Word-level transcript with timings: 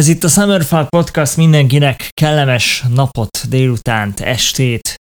Ez 0.00 0.08
itt 0.08 0.24
a 0.24 0.28
Summerfall 0.28 0.86
Podcast 0.88 1.36
mindenkinek 1.36 2.08
kellemes 2.12 2.84
napot, 2.94 3.48
délutánt, 3.48 4.20
estét, 4.20 4.94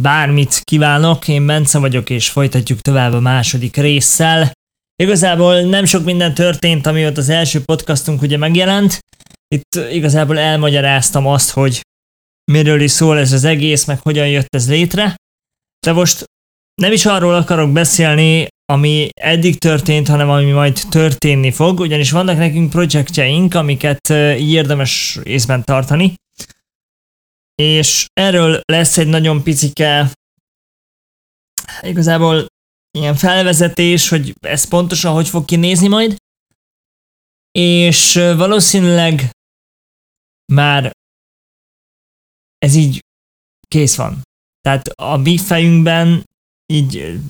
bármit 0.00 0.60
kívánok. 0.60 1.28
Én 1.28 1.46
Bence 1.46 1.78
vagyok, 1.78 2.10
és 2.10 2.30
folytatjuk 2.30 2.80
tovább 2.80 3.12
a 3.12 3.20
második 3.20 3.76
résszel. 3.76 4.52
Igazából 5.02 5.60
nem 5.60 5.84
sok 5.84 6.04
minden 6.04 6.34
történt, 6.34 6.86
amióta 6.86 7.20
az 7.20 7.28
első 7.28 7.62
podcastunk 7.64 8.22
ugye 8.22 8.36
megjelent. 8.36 8.98
Itt 9.54 9.74
igazából 9.90 10.38
elmagyaráztam 10.38 11.26
azt, 11.26 11.50
hogy 11.50 11.80
miről 12.52 12.80
is 12.80 12.90
szól 12.90 13.18
ez 13.18 13.32
az 13.32 13.44
egész, 13.44 13.84
meg 13.84 14.00
hogyan 14.02 14.28
jött 14.28 14.54
ez 14.54 14.68
létre. 14.68 15.14
De 15.86 15.92
most 15.92 16.24
nem 16.74 16.92
is 16.92 17.06
arról 17.06 17.34
akarok 17.34 17.72
beszélni, 17.72 18.46
ami 18.72 19.08
eddig 19.14 19.58
történt, 19.58 20.08
hanem 20.08 20.30
ami 20.30 20.50
majd 20.50 20.80
történni 20.90 21.50
fog, 21.52 21.80
ugyanis 21.80 22.10
vannak 22.10 22.36
nekünk 22.36 22.70
projektjeink, 22.70 23.54
amiket 23.54 24.08
érdemes 24.38 25.18
észben 25.22 25.64
tartani. 25.64 26.14
És 27.54 28.06
erről 28.12 28.60
lesz 28.64 28.98
egy 28.98 29.06
nagyon 29.06 29.42
picike, 29.42 30.12
igazából 31.80 32.46
ilyen 32.98 33.14
felvezetés, 33.14 34.08
hogy 34.08 34.34
ez 34.40 34.68
pontosan 34.68 35.12
hogy 35.12 35.28
fog 35.28 35.44
kinézni 35.44 35.88
majd. 35.88 36.16
És 37.50 38.12
valószínűleg 38.14 39.30
már 40.52 40.90
ez 42.58 42.74
így 42.74 43.04
kész 43.68 43.96
van. 43.96 44.22
Tehát 44.60 44.88
a 44.88 45.16
mi 45.16 45.38
fejünkben 45.38 46.24
így, 46.72 47.20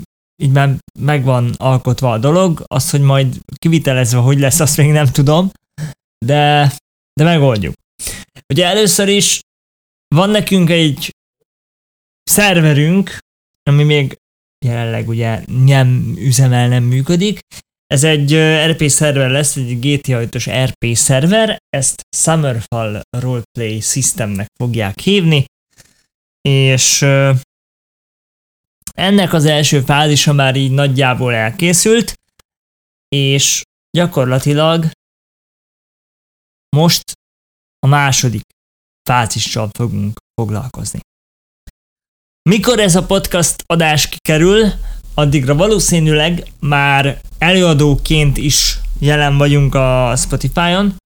így 0.42 0.51
már 0.51 0.77
megvan 0.98 1.55
alkotva 1.56 2.12
a 2.12 2.19
dolog, 2.19 2.65
az, 2.66 2.91
hogy 2.91 3.01
majd 3.01 3.41
kivitelezve 3.55 4.19
hogy 4.19 4.38
lesz, 4.38 4.61
azt 4.61 4.77
még 4.77 4.91
nem 4.91 5.06
tudom, 5.06 5.51
de, 6.27 6.73
de 7.12 7.24
megoldjuk. 7.24 7.74
Ugye 8.52 8.66
először 8.66 9.09
is 9.09 9.41
van 10.14 10.30
nekünk 10.30 10.70
egy 10.70 11.11
szerverünk, 12.22 13.19
ami 13.70 13.83
még 13.83 14.17
jelenleg 14.67 15.08
ugye 15.08 15.42
nem 15.47 16.14
üzemel, 16.17 16.69
nem 16.69 16.83
működik. 16.83 17.39
Ez 17.86 18.05
egy 18.05 18.34
RP 18.70 18.89
szerver 18.89 19.30
lesz, 19.30 19.56
egy 19.56 19.78
GTA 19.80 20.19
5-ös 20.20 20.67
RP 20.67 20.97
szerver, 20.97 21.58
ezt 21.69 22.02
Summerfall 22.17 23.02
Roleplay 23.11 23.80
Systemnek 23.80 24.47
fogják 24.58 24.98
hívni, 24.98 25.45
és 26.48 27.06
ennek 28.99 29.33
az 29.33 29.45
első 29.45 29.81
fázisa 29.81 30.33
már 30.33 30.57
így 30.57 30.71
nagyjából 30.71 31.35
elkészült, 31.35 32.15
és 33.09 33.63
gyakorlatilag 33.91 34.91
most 36.77 37.13
a 37.79 37.87
második 37.87 38.43
fázissal 39.09 39.69
fogunk 39.73 40.19
foglalkozni. 40.41 41.01
Mikor 42.51 42.79
ez 42.79 42.97
a 42.97 43.07
podcast 43.07 43.63
adás 43.67 44.09
kikerül, 44.09 44.73
addigra 45.15 45.55
valószínűleg 45.55 46.53
már 46.61 47.21
előadóként 47.39 48.37
is 48.37 48.79
jelen 48.99 49.37
vagyunk 49.37 49.75
a 49.75 50.15
Spotify-on, 50.17 50.97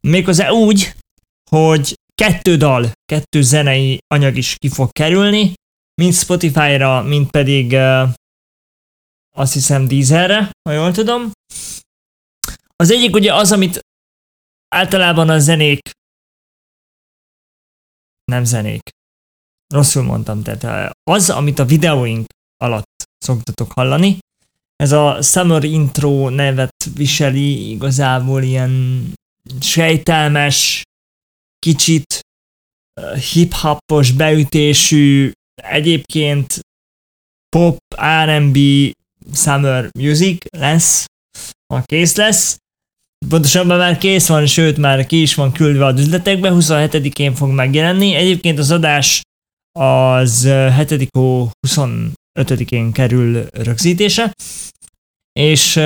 méghozzá 0.00 0.50
úgy, 0.50 0.94
hogy 1.50 1.94
kettő 2.14 2.56
dal, 2.56 2.92
kettő 3.04 3.42
zenei 3.42 3.98
anyag 4.14 4.36
is 4.36 4.54
ki 4.54 4.68
fog 4.68 4.90
kerülni, 4.92 5.52
mind 5.94 6.14
Spotify-ra, 6.14 7.02
mind 7.02 7.30
pedig 7.30 7.72
uh, 7.72 8.08
azt 9.36 9.52
hiszem 9.52 9.88
Deezerre, 9.88 10.50
ha 10.68 10.72
jól 10.72 10.92
tudom. 10.92 11.30
Az 12.76 12.90
egyik 12.90 13.14
ugye 13.14 13.34
az, 13.34 13.52
amit 13.52 13.80
általában 14.68 15.28
a 15.28 15.38
zenék 15.38 15.90
nem 18.24 18.44
zenék. 18.44 18.80
Rosszul 19.74 20.02
mondtam, 20.02 20.42
tehát 20.42 20.92
az, 21.10 21.30
amit 21.30 21.58
a 21.58 21.64
videóink 21.64 22.26
alatt 22.56 23.04
szoktatok 23.18 23.72
hallani, 23.72 24.18
ez 24.76 24.92
a 24.92 25.22
Summer 25.22 25.64
Intro 25.64 26.28
nevet 26.28 26.84
viseli, 26.94 27.70
igazából 27.70 28.42
ilyen 28.42 29.04
sejtelmes, 29.60 30.82
kicsit 31.58 32.20
hip-hopos 33.32 34.12
beütésű 34.12 35.32
Egyébként 35.54 36.60
pop, 37.48 37.76
R&B, 38.24 38.58
summer 39.34 39.88
music 39.98 40.44
lesz, 40.56 41.04
ha 41.74 41.82
kész 41.82 42.16
lesz. 42.16 42.56
Pontosabban 43.28 43.78
már 43.78 43.98
kész 43.98 44.28
van, 44.28 44.46
sőt 44.46 44.76
már 44.76 45.06
ki 45.06 45.20
is 45.20 45.34
van 45.34 45.52
küldve 45.52 45.86
a 45.86 45.92
üzletekbe, 45.92 46.50
27-én 46.52 47.34
fog 47.34 47.50
megjelenni. 47.50 48.14
Egyébként 48.14 48.58
az 48.58 48.70
adás 48.70 49.20
az 49.78 50.42
7. 50.76 51.08
25-én 51.68 52.92
kerül 52.92 53.46
rögzítése, 53.50 54.32
és 55.32 55.80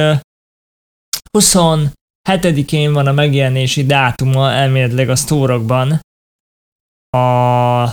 27-én 1.39 2.93
van 2.93 3.07
a 3.07 3.13
megjelenési 3.13 3.87
dátuma 3.87 4.51
elméletileg 4.51 5.09
a 5.09 5.17
sztórokban 5.17 6.01
a 7.11 7.93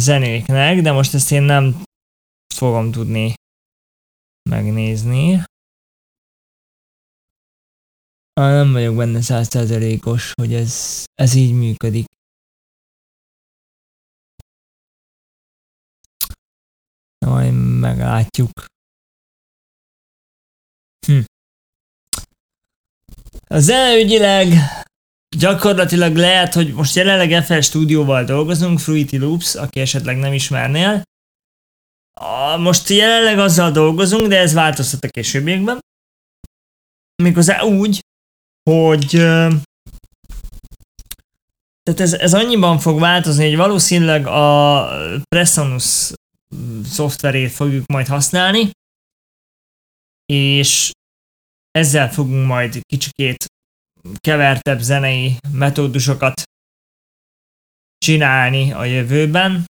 zenéknek, 0.00 0.80
de 0.80 0.92
most 0.92 1.14
ezt 1.14 1.30
én 1.30 1.42
nem 1.42 1.82
fogom 2.54 2.90
tudni 2.90 3.34
megnézni. 4.50 5.42
Nem 8.32 8.72
vagyok 8.72 8.96
benne 8.96 9.20
százszerzelékos, 9.22 10.32
hogy 10.32 10.54
ez, 10.54 11.04
ez 11.14 11.34
így 11.34 11.52
működik. 11.52 12.04
Majd 17.26 17.52
meglátjuk. 17.80 18.50
Hm. 21.06 21.20
A 23.46 23.58
zeneügyileg 23.58 24.46
gyakorlatilag 25.36 26.16
lehet, 26.16 26.54
hogy 26.54 26.72
most 26.72 26.94
jelenleg 26.94 27.44
FL 27.44 27.60
stúdióval 27.60 28.24
dolgozunk, 28.24 28.78
Fruity 28.78 29.16
Loops, 29.18 29.54
aki 29.54 29.80
esetleg 29.80 30.18
nem 30.18 30.32
ismernél. 30.32 31.02
Most 32.58 32.88
jelenleg 32.88 33.38
azzal 33.38 33.70
dolgozunk, 33.70 34.26
de 34.26 34.38
ez 34.38 34.52
változtat 34.52 35.04
a 35.04 35.08
későbbiekben. 35.08 35.78
Méghozzá 37.22 37.62
úgy, 37.62 38.00
hogy 38.70 39.08
tehát 41.82 42.00
ez, 42.00 42.12
ez 42.12 42.34
annyiban 42.34 42.78
fog 42.78 43.00
változni, 43.00 43.46
hogy 43.46 43.56
valószínűleg 43.56 44.26
a 44.26 44.88
Presonus 45.28 46.12
szoftverét 46.84 47.50
fogjuk 47.52 47.86
majd 47.86 48.06
használni, 48.06 48.70
és 50.32 50.90
ezzel 51.70 52.12
fogunk 52.12 52.46
majd 52.46 52.80
kicsikét 52.86 53.44
kevertebb 54.18 54.80
zenei 54.80 55.36
metódusokat 55.52 56.42
csinálni 57.98 58.72
a 58.72 58.84
jövőben. 58.84 59.64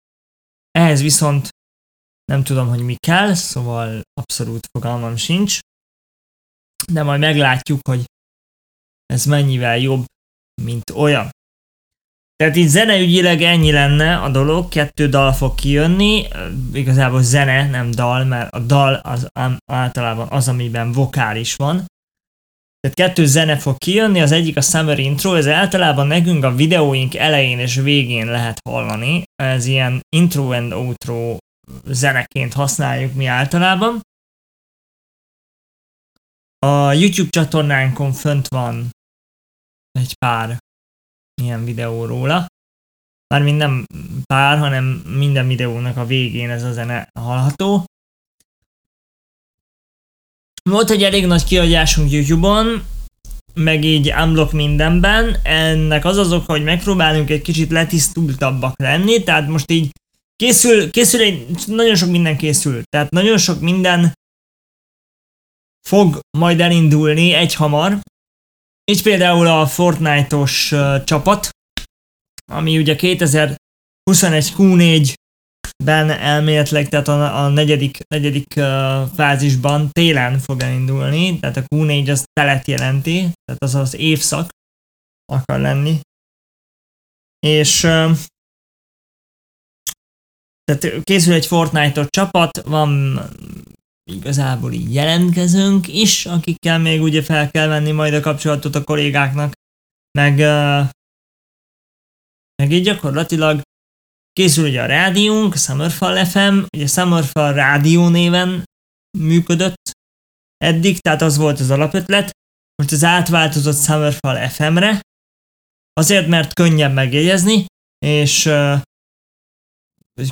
Ehhez 0.70 1.02
viszont 1.02 1.48
nem 2.24 2.42
tudom, 2.42 2.68
hogy 2.68 2.82
mi 2.82 2.94
kell, 2.94 3.34
szóval 3.34 4.00
abszolút 4.12 4.66
fogalmam 4.72 5.16
sincs. 5.16 5.58
De 6.92 7.02
majd 7.02 7.20
meglátjuk, 7.20 7.80
hogy 7.88 8.04
ez 9.06 9.24
mennyivel 9.24 9.78
jobb, 9.78 10.04
mint 10.62 10.91
olyan. 10.91 11.30
Tehát 12.36 12.56
itt 12.56 12.68
zeneügyileg 12.68 13.42
ennyi 13.42 13.72
lenne 13.72 14.16
a 14.16 14.28
dolog, 14.28 14.68
kettő 14.68 15.08
dal 15.08 15.32
fog 15.32 15.54
kijönni, 15.54 16.28
igazából 16.72 17.22
zene, 17.22 17.66
nem 17.68 17.91
dal, 17.91 18.24
mert 18.24 18.52
a 18.52 18.58
dal 18.58 18.94
az 18.94 19.28
általában 19.72 20.28
az, 20.28 20.48
amiben 20.48 20.92
vokális 20.92 21.54
van, 21.54 21.86
tehát 22.80 22.96
kettő 22.96 23.26
zene 23.26 23.58
fog 23.58 23.78
kijönni, 23.78 24.20
az 24.20 24.32
egyik 24.32 24.56
a 24.56 24.60
Summer 24.60 24.98
Intro, 24.98 25.34
ez 25.34 25.47
általában 25.47 26.06
nekünk 26.06 26.44
a 26.44 26.54
videóink 26.54 27.15
elején 27.15 27.59
és 27.59 27.74
végén 27.74 28.27
lehet 28.27 28.59
hallani. 28.68 29.22
Ez 29.34 29.66
ilyen 29.66 30.00
intro 30.16 30.53
and 30.53 30.72
outro 30.72 31.36
zeneként 31.84 32.53
használjuk 32.53 33.15
mi 33.15 33.27
általában. 33.27 34.00
A 36.66 36.92
YouTube 36.92 37.30
csatornánkon 37.30 38.12
fönt 38.12 38.48
van 38.48 38.91
egy 39.91 40.15
pár 40.18 40.56
ilyen 41.42 41.65
videó 41.65 42.04
róla. 42.04 42.47
Mármint 43.34 43.59
nem 43.59 43.84
pár, 44.24 44.59
hanem 44.59 44.84
minden 44.94 45.47
videónak 45.47 45.97
a 45.97 46.06
végén 46.06 46.50
ez 46.50 46.62
a 46.62 46.72
zene 46.72 47.09
hallható. 47.18 47.84
Volt 50.71 50.91
egy 50.91 51.03
elég 51.03 51.27
nagy 51.27 51.45
kiadásunk 51.45 52.11
YouTube-on, 52.11 52.84
meg 53.55 53.84
így 53.84 54.13
unblock 54.13 54.53
mindenben. 54.53 55.37
Ennek 55.43 56.05
az 56.05 56.17
az 56.17 56.33
oka, 56.33 56.53
hogy 56.53 56.65
megpróbálunk 56.65 57.31
egy 57.31 57.43
kicsit 57.43 57.71
letisztultabbak 57.71 58.78
lenni, 58.78 59.22
tehát 59.22 59.49
most 59.49 59.71
így 59.71 59.91
készül, 60.37 60.91
készül 60.91 61.21
egy, 61.21 61.47
nagyon 61.67 61.95
sok 61.95 62.11
minden 62.11 62.37
készül, 62.37 62.83
tehát 62.83 63.11
nagyon 63.11 63.39
sok 63.39 63.61
minden 63.61 64.13
fog 65.89 66.19
majd 66.39 66.61
elindulni 66.61 67.33
egy 67.33 67.55
hamar, 67.55 67.99
Így 68.91 69.03
például 69.03 69.47
a 69.47 69.67
Fortnite-os 69.67 70.72
uh, 70.72 71.05
csapat, 71.05 71.49
ami 72.53 72.78
ugye 72.78 72.97
2021 72.97 75.15
Q4-ben 75.80 76.10
elméletileg, 76.10 76.88
tehát 76.88 77.09
a, 77.09 77.44
a 77.44 77.48
negyedik, 77.48 77.98
negyedik 78.09 78.54
uh, 78.56 79.09
fázisban 79.15 79.91
télen 79.91 80.38
fog 80.38 80.62
elindulni, 80.62 81.38
tehát 81.38 81.56
a 81.56 81.62
Q4 81.74 82.10
az 82.10 82.24
telet 82.32 82.66
jelenti, 82.66 83.18
tehát 83.18 83.62
az 83.62 83.74
az 83.74 83.94
évszak 83.94 84.48
akar 85.32 85.60
lenni. 85.60 86.00
És 87.47 87.84
uh, 87.84 88.16
tehát 90.65 91.03
készül 91.03 91.32
egy 91.32 91.47
Fortnite-os 91.47 92.06
csapat, 92.09 92.62
van 92.62 93.21
igazából 94.10 94.72
így 94.72 94.94
jelentkezünk 94.94 95.88
is, 95.88 96.26
akikkel 96.26 96.78
még 96.78 97.03
ugye 97.03 97.22
fel 97.22 97.50
kell 97.50 97.66
venni 97.66 97.91
majd 97.91 98.15
a 98.15 98.21
kapcsolatot 98.21 98.74
a 98.74 98.84
kollégáknak, 98.84 99.53
meg, 100.18 100.36
meg 102.62 102.72
így 102.72 102.83
gyakorlatilag 102.83 103.60
készül 104.32 104.68
ugye 104.68 104.82
a 104.82 104.86
rádiónk, 104.86 105.54
a 105.54 105.56
Summerfall 105.56 106.24
FM, 106.24 106.62
ugye 106.77 106.86
Summerfall 106.86 107.53
rádió 107.53 108.09
néven 108.09 108.65
működött 109.18 109.91
eddig, 110.56 110.98
tehát 110.98 111.22
az 111.22 111.36
volt 111.36 111.60
az 111.60 111.71
alapötlet, 111.71 112.30
most 112.74 112.92
az 112.92 113.04
átváltozott 113.04 113.77
Summerfall 113.77 114.48
FM-re, 114.48 115.00
azért, 115.92 116.27
mert 116.27 116.54
könnyebb 116.54 116.92
megjegyezni, 116.92 117.65
és 118.06 118.47
uh, 118.47 118.80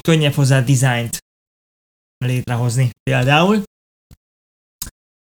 könnyebb 0.00 0.32
hozzá 0.32 0.60
dizájnt 0.60 1.18
létrehozni 2.24 2.90
például. 3.02 3.62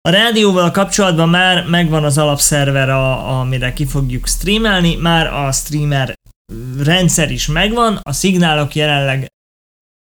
A 0.01 0.09
rádióval 0.09 0.71
kapcsolatban 0.71 1.29
már 1.29 1.67
megvan 1.67 2.03
az 2.03 2.17
alapszerver, 2.17 2.89
a, 2.89 3.39
amire 3.39 3.73
ki 3.73 3.85
fogjuk 3.85 4.27
streamelni, 4.27 4.95
már 4.95 5.27
a 5.27 5.51
streamer 5.51 6.13
rendszer 6.77 7.31
is 7.31 7.47
megvan, 7.47 7.99
a 8.01 8.11
szignálok 8.11 8.75
jelenleg 8.75 9.27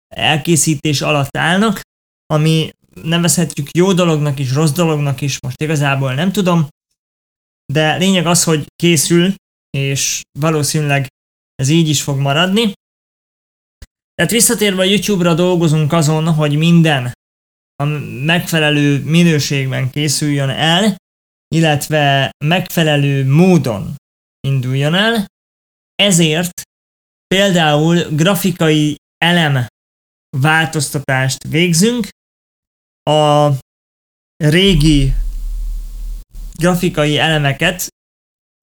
elkészítés 0.09 1.01
alatt 1.01 1.37
állnak, 1.37 1.81
ami 2.27 2.71
nevezhetjük 3.03 3.69
jó 3.77 3.93
dolognak 3.93 4.39
is, 4.39 4.53
rossz 4.53 4.71
dolognak 4.73 5.21
is, 5.21 5.41
most 5.41 5.63
igazából 5.63 6.15
nem 6.15 6.33
tudom, 6.33 6.69
de 7.73 7.97
lényeg 7.97 8.27
az, 8.27 8.45
hogy 8.45 8.67
készül, 8.77 9.35
és 9.71 10.21
valószínűleg 10.39 11.07
ez 11.55 11.69
így 11.69 11.89
is 11.89 12.03
fog 12.03 12.19
maradni. 12.19 12.73
Tehát 14.15 14.33
visszatérve 14.33 14.83
a 14.83 14.85
YouTube-ra 14.85 15.35
dolgozunk 15.35 15.93
azon, 15.93 16.35
hogy 16.35 16.57
minden 16.57 17.13
a 17.83 17.85
megfelelő 18.25 19.03
minőségben 19.03 19.91
készüljön 19.91 20.49
el, 20.49 20.97
illetve 21.55 22.31
megfelelő 22.45 23.31
módon 23.31 23.95
induljon 24.41 24.95
el, 24.95 25.27
ezért 26.03 26.63
például 27.27 27.97
grafikai 27.97 28.97
elem 29.25 29.67
változtatást 30.37 31.43
végzünk, 31.49 32.09
a 33.11 33.51
régi 34.37 35.13
grafikai 36.53 37.19
elemeket 37.19 37.87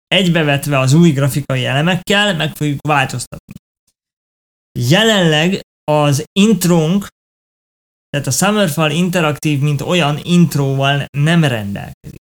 egybevetve 0.07 0.79
az 0.79 0.93
új 0.93 1.11
grafikai 1.11 1.65
elemekkel 1.65 2.35
meg 2.35 2.55
fogjuk 2.55 2.87
változtatni. 2.87 3.53
Jelenleg 4.79 5.59
az 5.83 6.23
intrónk, 6.39 7.07
tehát 8.09 8.27
a 8.27 8.31
Summerfall 8.31 8.91
interaktív, 8.91 9.59
mint 9.59 9.81
olyan 9.81 10.19
intróval 10.23 11.05
nem 11.17 11.43
rendelkezik. 11.43 12.23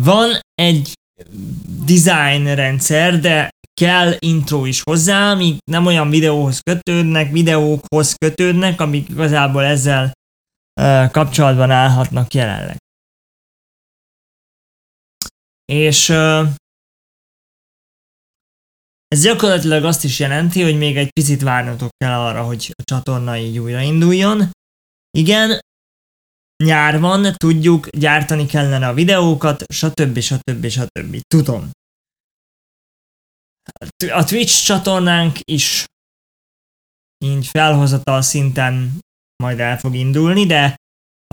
Van 0.00 0.40
egy 0.54 0.92
design 1.84 2.54
rendszer, 2.54 3.20
de 3.20 3.50
kell 3.80 4.14
intro 4.18 4.64
is 4.64 4.82
hozzá, 4.82 5.30
amik 5.30 5.58
nem 5.70 5.86
olyan 5.86 6.10
videóhoz 6.10 6.60
kötődnek, 6.60 7.32
videókhoz 7.32 8.14
kötődnek, 8.14 8.80
amik 8.80 9.08
igazából 9.08 9.64
ezzel 9.64 10.12
uh, 10.80 11.10
kapcsolatban 11.10 11.70
állhatnak 11.70 12.34
jelenleg. 12.34 12.76
És 15.64 16.08
uh, 16.08 16.48
ez 19.08 19.22
gyakorlatilag 19.22 19.84
azt 19.84 20.04
is 20.04 20.18
jelenti, 20.18 20.62
hogy 20.62 20.78
még 20.78 20.96
egy 20.96 21.10
picit 21.10 21.42
várnotok 21.42 21.88
kell 21.96 22.20
arra, 22.20 22.42
hogy 22.42 22.74
a 22.76 22.82
csatorna 22.82 23.36
így 23.36 23.58
újrainduljon. 23.58 24.50
Igen, 25.18 25.58
nyár 26.64 27.00
van, 27.00 27.34
tudjuk, 27.36 27.88
gyártani 27.88 28.46
kellene 28.46 28.88
a 28.88 28.94
videókat, 28.94 29.64
stb. 29.72 30.18
stb. 30.18 30.68
stb. 30.68 31.20
Tudom. 31.26 31.70
A 34.12 34.24
Twitch 34.24 34.64
csatornánk 34.64 35.38
is 35.44 35.84
így 37.24 37.46
felhozatal 37.46 38.22
szinten 38.22 38.98
majd 39.42 39.60
el 39.60 39.78
fog 39.78 39.94
indulni, 39.94 40.46
de 40.46 40.74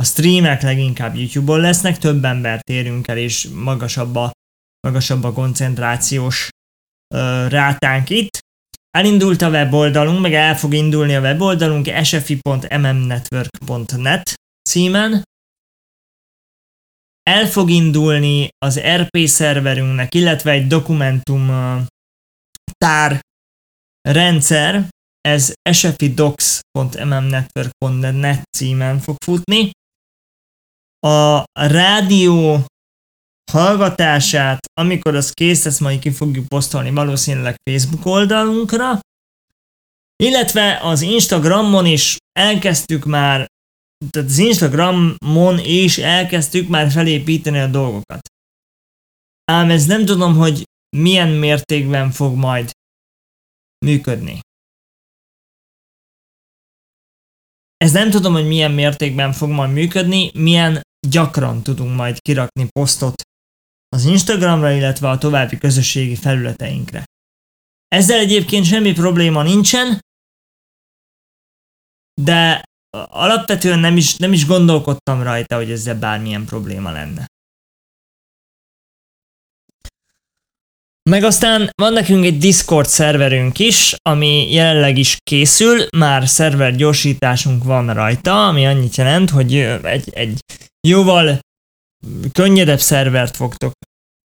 a 0.02 0.04
streamek 0.04 0.62
leginkább 0.62 1.16
YouTube-on 1.16 1.60
lesznek, 1.60 1.98
több 1.98 2.24
embert 2.24 2.70
érünk 2.70 3.08
el, 3.08 3.18
és 3.18 3.48
magasabb 3.48 4.16
a, 4.16 4.32
magasabb 4.88 5.24
a 5.24 5.34
koncentrációs 5.34 6.50
rátánk 7.48 8.10
itt. 8.10 8.40
Elindult 8.98 9.42
a 9.42 9.50
weboldalunk, 9.50 10.22
meg 10.22 10.34
el 10.34 10.58
fog 10.58 10.74
indulni 10.74 11.16
a 11.16 11.22
weboldalunk 11.22 12.04
sfi.mmnetwork.net 12.04 14.37
címen. 14.78 15.12
El 17.24 17.48
fog 17.48 17.70
indulni 17.70 18.48
az 18.66 18.80
RP 18.80 19.28
szerverünknek, 19.28 20.14
illetve 20.14 20.52
egy 20.52 20.68
dokumentum 20.68 21.50
tár 22.78 23.20
rendszer, 24.02 24.90
ez 25.22 25.54
sfidocs.mmnetwork.net 25.72 28.44
címen 28.58 29.00
fog 29.00 29.16
futni. 29.26 29.72
A 31.08 31.44
rádió 31.54 32.66
hallgatását, 33.52 34.66
amikor 34.82 35.16
az 35.16 35.32
kész 35.32 35.64
lesz, 35.64 35.80
majd 35.80 36.00
ki 36.00 36.12
fogjuk 36.12 36.48
posztolni 36.48 36.92
valószínűleg 36.92 37.56
Facebook 37.70 38.06
oldalunkra, 38.06 39.00
illetve 40.24 40.80
az 40.82 41.02
Instagramon 41.02 41.86
is 41.86 42.18
elkezdtük 42.40 43.06
már, 43.06 43.46
tehát 44.10 44.30
az 44.30 44.38
Instagramon 44.38 45.60
is 45.60 45.98
elkezdtük 45.98 46.68
már 46.68 46.92
felépíteni 46.92 47.60
a 47.60 47.68
dolgokat. 47.68 48.28
Ám 49.52 49.70
ez 49.70 49.86
nem 49.86 50.06
tudom, 50.06 50.36
hogy 50.36 50.64
milyen 50.98 51.30
mértékben 51.30 52.12
fog 52.12 52.36
majd 52.36 52.72
működni. 53.86 54.40
Ez 57.78 57.92
nem 57.92 58.10
tudom, 58.10 58.34
hogy 58.34 58.48
milyen 58.48 58.72
mértékben 58.72 59.34
fog 59.34 59.50
majd 59.50 59.74
működni, 59.74 60.32
milyen 60.34 60.82
gyakran 61.08 61.64
tudunk 61.64 61.96
majd 61.96 62.20
kirakni 62.20 62.68
posztot 62.70 63.22
az 63.90 64.06
Instagramra, 64.06 64.72
illetve 64.72 65.10
a 65.10 65.18
további 65.18 65.58
közösségi 65.58 66.16
felületeinkre. 66.16 67.04
Ezzel 67.88 68.20
egyébként 68.20 68.66
semmi 68.66 68.94
probléma 68.94 69.44
nincsen, 69.44 70.00
de 72.22 72.64
alapvetően 73.10 73.80
nem 73.80 73.98
is, 73.98 74.16
nem 74.16 74.34
is 74.34 74.46
gondolkodtam 74.46 75.24
rajta, 75.24 75.56
hogy 75.56 75.72
ezzel 75.72 76.00
bármilyen 76.00 76.46
probléma 76.46 76.92
lenne. 76.92 77.26
Meg 81.10 81.24
aztán 81.24 81.70
van 81.82 81.94
nekünk 81.94 82.26
egy 82.26 82.38
Discord 82.38 82.88
szerverünk 82.88 83.60
is, 83.60 83.96
ami 84.02 84.52
jelenleg 84.52 84.98
is 84.98 85.18
készül, 85.24 85.88
már 85.98 86.28
szerver 86.28 86.76
gyorsításunk 86.76 87.64
van 87.64 87.94
rajta, 87.94 88.48
ami 88.48 88.66
annyit 88.66 88.96
jelent, 88.96 89.30
hogy 89.30 89.56
egy, 89.84 90.10
egy 90.14 90.40
jóval 90.88 91.40
könnyedebb 92.32 92.80
szervert 92.80 93.36
fogtok 93.36 93.72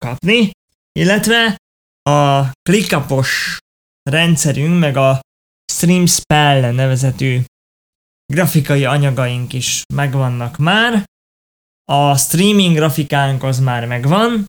kapni, 0.04 0.50
illetve 0.92 1.56
a 2.02 2.50
ClickUpos 2.62 3.58
rendszerünk, 4.10 4.78
meg 4.78 4.96
a 4.96 5.20
Stream 5.72 6.06
Spell 6.06 6.72
nevezetű 6.72 7.40
grafikai 8.30 8.84
anyagaink 8.84 9.52
is 9.52 9.82
megvannak 9.94 10.56
már. 10.56 11.04
A 11.84 12.16
streaming 12.16 12.76
grafikánk 12.76 13.42
az 13.42 13.58
már 13.58 13.87
megvan, 13.87 14.44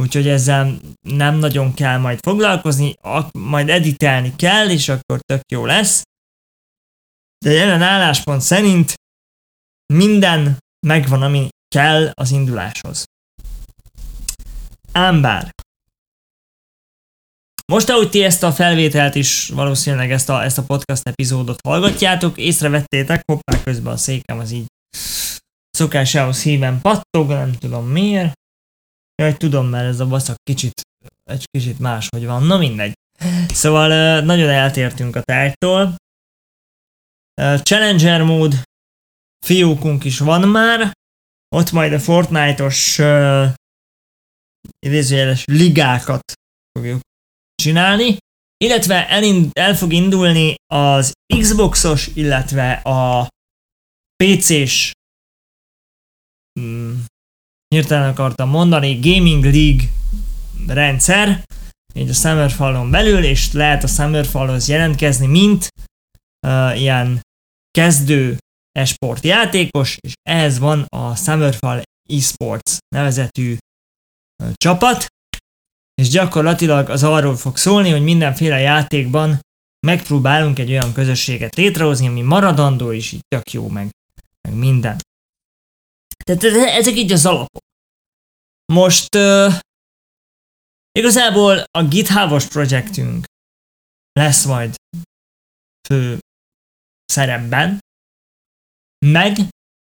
úgyhogy 0.00 0.28
ezzel 0.28 0.78
nem 1.00 1.34
nagyon 1.34 1.74
kell 1.74 1.98
majd 1.98 2.18
foglalkozni, 2.22 2.94
majd 3.32 3.68
editelni 3.68 4.36
kell, 4.36 4.70
és 4.70 4.88
akkor 4.88 5.20
tök 5.20 5.40
jó 5.52 5.64
lesz. 5.64 6.02
De 7.44 7.50
jelen 7.50 7.82
álláspont 7.82 8.40
szerint 8.40 8.94
minden 9.94 10.58
megvan, 10.86 11.22
ami 11.22 11.48
kell 11.74 12.10
az 12.14 12.30
induláshoz. 12.30 13.04
Ám 14.92 15.20
bár. 15.20 15.50
Most, 17.70 17.88
ahogy 17.88 18.10
ti 18.10 18.22
ezt 18.22 18.42
a 18.42 18.52
felvételt 18.52 19.14
is, 19.14 19.48
valószínűleg 19.48 20.10
ezt 20.10 20.28
a, 20.28 20.42
ezt 20.42 20.58
a 20.58 20.62
podcast 20.62 21.08
epizódot 21.08 21.60
hallgatjátok, 21.64 22.38
észrevettétek, 22.38 23.22
hoppá, 23.26 23.62
közben 23.62 23.92
a 23.92 23.96
székem 23.96 24.38
az 24.38 24.50
így 24.50 24.66
szokásához 25.70 26.42
híven 26.42 26.80
pattog, 26.80 27.28
nem 27.28 27.52
tudom 27.52 27.86
miért. 27.86 28.32
Jaj, 29.22 29.36
tudom, 29.36 29.66
mert 29.66 29.88
ez 29.88 30.00
a 30.00 30.06
baszak 30.06 30.36
kicsit, 30.42 30.80
egy 31.24 31.44
kicsit 31.50 31.78
máshogy 31.78 32.26
van, 32.26 32.42
na 32.42 32.56
mindegy. 32.56 32.92
Szóval 33.48 34.20
nagyon 34.20 34.48
eltértünk 34.48 35.16
a 35.16 35.22
tárgytól. 35.22 35.94
Challenger 37.62 38.22
mód, 38.22 38.62
fiúkunk 39.46 40.04
is 40.04 40.18
van 40.18 40.48
már, 40.48 40.92
ott 41.56 41.70
majd 41.70 41.92
a 41.92 41.98
Fortnite-os 41.98 42.98
uh, 42.98 43.48
idézőjeles 44.78 45.44
ligákat 45.44 46.32
fogjuk 46.72 47.00
csinálni, 47.60 48.16
illetve 48.64 49.08
elind, 49.08 49.50
el 49.52 49.74
fog 49.74 49.92
indulni 49.92 50.54
az 50.72 51.12
Xboxos, 51.38 52.06
illetve 52.14 52.72
a 52.72 53.28
PC-s 54.16 54.92
hmm, 56.60 57.04
hirtelen 57.74 58.08
akartam 58.08 58.48
mondani, 58.48 58.98
Gaming 58.98 59.44
League 59.44 59.88
rendszer, 60.66 61.44
így 61.94 62.08
a 62.08 62.12
Summerfallon 62.12 62.90
belül, 62.90 63.24
és 63.24 63.52
lehet 63.52 63.84
a 63.84 63.86
Summerfallhoz 63.86 64.68
jelentkezni, 64.68 65.26
mint 65.26 65.68
uh, 66.46 66.80
ilyen 66.80 67.20
kezdő 67.70 68.38
esport 68.72 69.24
játékos, 69.24 69.96
és 70.00 70.12
ehhez 70.22 70.58
van 70.58 70.84
a 70.88 71.16
Summerfall 71.16 71.82
eSports 72.08 72.76
nevezetű 72.88 73.56
uh, 74.42 74.50
csapat, 74.54 75.06
és 76.00 76.08
gyakorlatilag 76.08 76.88
az 76.88 77.02
arról 77.02 77.36
fog 77.36 77.56
szólni, 77.56 77.90
hogy 77.90 78.02
mindenféle 78.02 78.58
játékban 78.58 79.40
megpróbálunk 79.86 80.58
egy 80.58 80.70
olyan 80.70 80.92
közösséget 80.92 81.54
létrehozni, 81.54 82.06
ami 82.06 82.22
maradandó, 82.22 82.92
és 82.92 83.12
így 83.12 83.24
tök 83.28 83.50
jó, 83.52 83.68
meg, 83.68 83.90
meg 84.48 84.58
minden. 84.58 84.98
Tehát 86.24 86.42
ezek 86.78 86.96
így 86.96 87.12
az 87.12 87.26
alapok. 87.26 87.62
Most 88.72 89.14
uh, 89.14 89.54
igazából 90.92 91.64
a 91.70 91.84
GitHub-os 91.88 92.46
projektünk 92.46 93.24
lesz 94.12 94.44
majd 94.44 94.74
fő 95.88 96.18
szerepben, 97.04 97.78
meg 99.06 99.36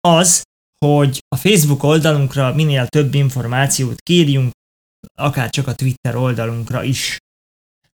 az, 0.08 0.42
hogy 0.86 1.20
a 1.28 1.36
Facebook 1.36 1.84
oldalunkra 1.84 2.54
minél 2.54 2.88
több 2.88 3.14
információt 3.14 4.02
kérjünk, 4.02 4.52
akár 5.16 5.50
csak 5.50 5.68
a 5.68 5.76
Twitter 5.76 6.16
oldalunkra 6.16 6.84
is. 6.84 7.18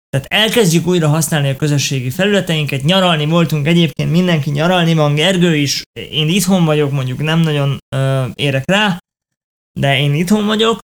Tehát 0.09 0.27
elkezdjük 0.27 0.87
újra 0.87 1.07
használni 1.07 1.49
a 1.49 1.55
közösségi 1.55 2.09
felületeinket, 2.09 2.83
nyaralni 2.83 3.25
voltunk 3.25 3.67
egyébként, 3.67 4.11
mindenki 4.11 4.49
nyaralni 4.49 4.93
van, 4.93 5.15
Gergő 5.15 5.55
is, 5.55 5.81
én 5.93 6.29
itthon 6.29 6.65
vagyok, 6.65 6.91
mondjuk 6.91 7.19
nem 7.19 7.39
nagyon 7.39 7.77
ö, 7.95 8.27
érek 8.33 8.69
rá, 8.69 8.97
de 9.79 9.99
én 9.99 10.13
itthon 10.13 10.45
vagyok. 10.45 10.79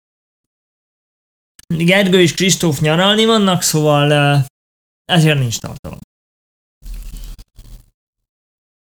Gergő 1.67 2.21
és 2.21 2.33
Kristóf 2.33 2.79
nyaralni 2.79 3.25
vannak, 3.25 3.61
szóval 3.61 4.09
ö, 4.09 4.37
ezért 5.05 5.39
nincs 5.39 5.59
tartalom. 5.59 5.99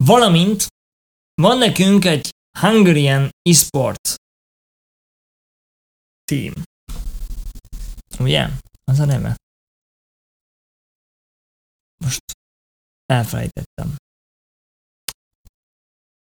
Valamint 0.04 0.66
van 1.34 1.58
nekünk 1.58 2.04
egy 2.04 2.30
Hungarian 2.58 3.30
eSport 3.42 4.14
team. 6.24 6.52
Ugye? 8.18 8.48
Az 8.84 8.98
a 9.00 9.04
neve. 9.04 9.36
Most 12.04 12.22
elfelejtettem. 13.06 13.96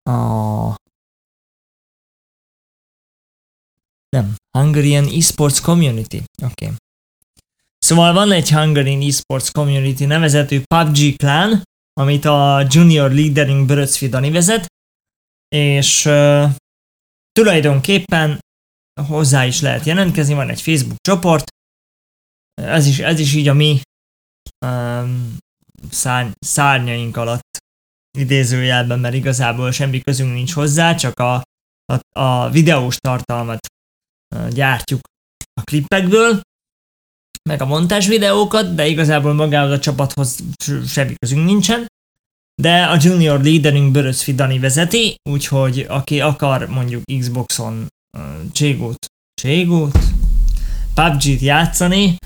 A... 0.02 0.74
Nem, 4.08 4.36
Hungarian 4.58 5.06
Esports 5.06 5.60
Community. 5.60 6.16
Oké. 6.42 6.64
Okay. 6.64 6.76
Szóval 7.78 8.12
van 8.12 8.32
egy 8.32 8.50
Hungarian 8.50 9.02
Esports 9.02 9.50
Community 9.50 10.04
nevezetű 10.04 10.62
PUBG 10.74 11.16
Clan, 11.16 11.62
amit 12.00 12.24
a 12.24 12.66
Junior 12.68 13.10
Leadering 13.10 13.66
Böröcfi 13.66 14.08
Dani 14.08 14.30
vezet, 14.30 14.66
és 15.48 16.04
uh, 16.04 16.50
tulajdonképpen 17.32 18.38
hozzá 19.06 19.46
is 19.46 19.60
lehet 19.60 19.84
jelentkezni, 19.84 20.34
van 20.34 20.48
egy 20.48 20.62
Facebook 20.62 21.00
csoport, 21.00 21.44
ez 22.62 22.86
is, 22.86 22.98
ez 22.98 23.18
is 23.18 23.34
így 23.34 23.48
a 23.48 23.54
mi 23.54 23.80
um, 24.66 25.36
szárny, 25.90 26.30
szárnyaink 26.38 27.16
alatt 27.16 27.58
idézőjelben, 28.18 28.98
mert 28.98 29.14
igazából 29.14 29.70
semmi 29.70 30.00
közünk 30.00 30.32
nincs 30.32 30.52
hozzá, 30.52 30.94
csak 30.94 31.18
a, 31.18 31.42
a, 31.92 32.20
a 32.20 32.50
videós 32.50 32.96
tartalmat 32.96 33.66
uh, 34.36 34.48
gyártjuk 34.48 35.00
a 35.60 35.62
klippekből, 35.62 36.40
meg 37.48 37.62
a 37.62 37.66
montás 37.66 38.06
videókat, 38.06 38.74
de 38.74 38.86
igazából 38.86 39.32
magához 39.34 39.70
a 39.70 39.78
csapathoz 39.78 40.38
semmi 40.86 41.14
közünk 41.14 41.44
nincsen. 41.44 41.86
De 42.62 42.84
a 42.84 42.96
junior 43.00 43.42
leaderünk 43.42 43.92
Börös 43.92 44.26
Dani 44.26 44.58
vezeti, 44.58 45.16
úgyhogy 45.30 45.80
aki 45.88 46.20
akar 46.20 46.68
mondjuk 46.68 47.02
Xboxon 47.18 47.86
uh, 48.18 48.52
Cségót, 48.52 49.06
Cségót, 49.34 49.98
PUBG-t 50.94 51.40
játszani, 51.40 52.16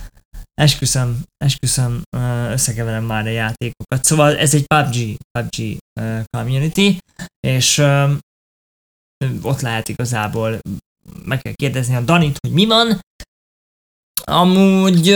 esküszöm, 0.60 1.22
esküszöm, 1.36 2.02
összekeverem 2.50 3.04
már 3.04 3.26
a 3.26 3.30
játékokat. 3.30 4.04
Szóval 4.04 4.36
ez 4.36 4.54
egy 4.54 4.66
PUBG, 4.66 5.16
PUBG 5.30 5.78
community, 6.36 6.98
és 7.46 7.78
ott 9.42 9.60
lehet 9.60 9.88
igazából 9.88 10.58
meg 11.24 11.42
kell 11.42 11.52
kérdezni 11.52 11.94
a 11.94 12.00
Danit, 12.00 12.36
hogy 12.40 12.52
mi 12.52 12.66
van. 12.66 13.00
Amúgy 14.24 15.10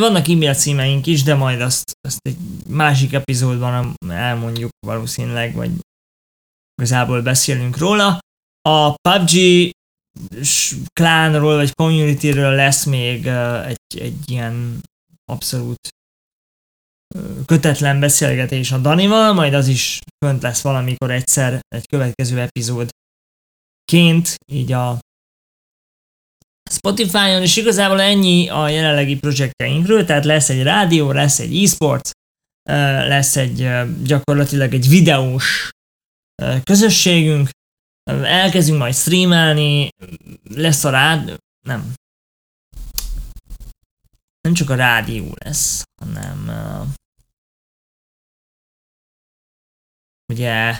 vannak 0.00 0.28
e-mail 0.28 0.54
címeink 0.54 1.06
is, 1.06 1.22
de 1.22 1.34
majd 1.34 1.60
azt, 1.60 1.92
azt 2.08 2.18
egy 2.22 2.36
másik 2.68 3.12
epizódban 3.12 3.94
elmondjuk 4.08 4.70
valószínűleg, 4.86 5.54
vagy 5.54 5.70
igazából 6.74 7.22
beszélünk 7.22 7.76
róla. 7.76 8.18
A 8.68 8.94
PUBG 8.94 9.32
klánról 10.92 11.54
vagy 11.54 11.74
communityről 11.74 12.54
lesz 12.54 12.84
még 12.84 13.26
egy, 13.66 14.00
egy 14.00 14.30
ilyen 14.30 14.80
abszolút 15.24 15.88
kötetlen 17.46 18.00
beszélgetés 18.00 18.72
a 18.72 18.78
Danival, 18.78 19.32
majd 19.32 19.54
az 19.54 19.68
is 19.68 19.98
fönt 20.24 20.42
lesz 20.42 20.60
valamikor 20.60 21.10
egyszer 21.10 21.60
egy 21.68 21.86
következő 21.86 22.40
epizód 22.40 22.88
ként, 23.84 24.34
így 24.52 24.72
a 24.72 24.98
Spotify-on, 26.70 27.42
és 27.42 27.56
igazából 27.56 28.00
ennyi 28.00 28.48
a 28.48 28.68
jelenlegi 28.68 29.18
projektjeinkről, 29.18 30.04
tehát 30.04 30.24
lesz 30.24 30.48
egy 30.48 30.62
rádió, 30.62 31.12
lesz 31.12 31.38
egy 31.38 31.62
e-sport, 31.62 32.10
lesz 33.08 33.36
egy 33.36 33.68
gyakorlatilag 34.02 34.74
egy 34.74 34.88
videós 34.88 35.70
közösségünk, 36.62 37.48
elkezdünk 38.04 38.78
majd 38.78 38.94
streamelni, 38.94 39.88
lesz 40.42 40.84
a 40.84 40.90
rád... 40.90 41.38
nem. 41.66 41.94
Nem 44.40 44.54
csak 44.54 44.70
a 44.70 44.74
rádió 44.74 45.34
lesz, 45.44 45.82
hanem 46.00 46.48
uh, 46.48 46.88
ugye 50.32 50.78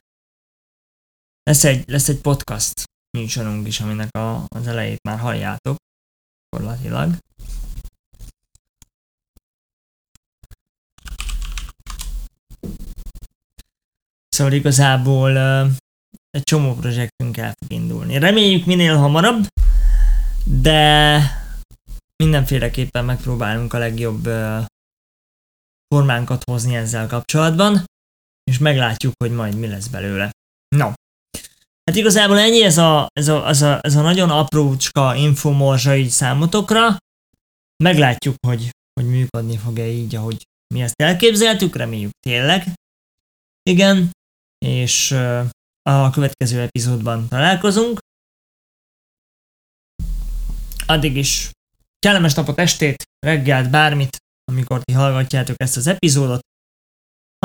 lesz 1.42 1.64
egy, 1.64 1.88
lesz 1.88 2.08
egy 2.08 2.20
podcast 2.20 2.82
műsorunk 3.18 3.66
is, 3.66 3.80
aminek 3.80 4.16
a, 4.16 4.44
az 4.48 4.66
elejét 4.66 5.02
már 5.02 5.18
halljátok, 5.18 5.76
gyakorlatilag. 6.50 7.16
Szóval 14.28 14.52
igazából 14.52 15.30
uh, 15.30 15.70
egy 16.34 16.42
csomó 16.42 16.74
projektünk 16.74 17.36
el 17.36 17.54
fog 17.58 17.72
indulni. 17.72 18.18
Reméljük 18.18 18.64
minél 18.64 18.96
hamarabb, 18.96 19.46
de 20.44 21.20
mindenféleképpen 22.22 23.04
megpróbálunk 23.04 23.72
a 23.72 23.78
legjobb 23.78 24.28
formánkat 25.94 26.44
hozni 26.44 26.76
ezzel 26.76 27.06
kapcsolatban, 27.06 27.84
és 28.50 28.58
meglátjuk, 28.58 29.12
hogy 29.24 29.32
majd 29.32 29.58
mi 29.58 29.66
lesz 29.66 29.86
belőle. 29.86 30.30
No. 30.76 30.92
Hát 31.84 31.96
igazából 31.96 32.38
ennyi 32.38 32.62
ez 32.62 32.78
a, 32.78 33.06
ez 33.12 33.28
a, 33.28 33.48
ez 33.48 33.62
a, 33.62 33.78
ez 33.82 33.96
a 33.96 34.02
nagyon 34.02 34.30
aprócska 34.30 35.14
infomorzsa 35.14 35.96
így 35.96 36.08
számotokra. 36.08 36.96
Meglátjuk, 37.84 38.34
hogy, 38.46 38.70
hogy 39.00 39.08
működni 39.08 39.56
fog-e 39.56 39.86
így, 39.86 40.14
ahogy 40.14 40.42
mi 40.74 40.82
ezt 40.82 41.00
elképzeltük, 41.02 41.76
reméljük 41.76 42.12
tényleg. 42.26 42.72
Igen, 43.70 44.10
és 44.58 45.14
a 45.90 46.10
következő 46.10 46.60
epizódban 46.60 47.28
találkozunk. 47.28 47.98
Addig 50.86 51.16
is 51.16 51.50
kellemes 51.98 52.34
napot, 52.34 52.58
estét, 52.58 53.04
reggelt, 53.18 53.70
bármit, 53.70 54.16
amikor 54.44 54.82
ti 54.82 54.92
hallgatjátok 54.92 55.56
ezt 55.58 55.76
az 55.76 55.86
epizódot. 55.86 56.40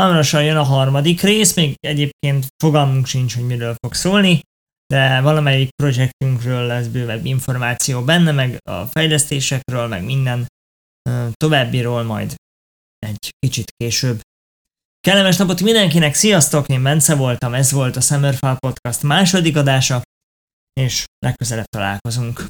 Hamarosan 0.01 0.43
jön 0.43 0.58
a 0.58 0.63
harmadik 0.63 1.22
rész, 1.22 1.55
még 1.55 1.75
egyébként 1.79 2.48
fogalmunk 2.63 3.05
sincs, 3.05 3.36
hogy 3.36 3.46
miről 3.46 3.75
fog 3.81 3.93
szólni, 3.93 4.41
de 4.93 5.22
valamelyik 5.22 5.69
projektünkről 5.75 6.65
lesz 6.67 6.88
bővebb 6.88 7.25
információ 7.25 8.03
benne, 8.03 8.31
meg 8.31 8.58
a 8.69 8.86
fejlesztésekről, 8.86 9.88
meg 9.88 10.03
minden 10.03 10.48
továbbiról 11.34 12.03
majd 12.03 12.36
egy 13.00 13.29
kicsit 13.39 13.72
később. 13.77 14.22
Kellemes 15.10 15.38
napot 15.38 15.62
mindenkinek, 15.62 16.13
sziasztok, 16.13 16.68
én 16.68 16.84
Bence 16.84 17.16
voltam, 17.16 17.54
ez 17.54 17.72
volt 17.72 17.96
a 17.96 18.01
Summerfall 18.01 18.58
Podcast 18.58 19.04
második 19.04 19.58
adása, 19.58 20.01
és 20.82 21.04
legközelebb 21.25 21.66
találkozunk. 21.66 22.44